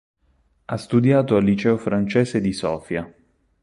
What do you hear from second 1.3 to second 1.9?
al liceo